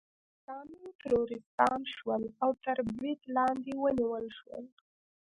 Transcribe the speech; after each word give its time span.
پښتانه 0.25 0.79
ترورستان 1.01 1.79
شول 1.95 2.23
او 2.43 2.51
تر 2.63 2.77
برید 2.95 3.19
لاندې 3.35 3.71
ونیول 3.81 4.25
شول 4.39 4.65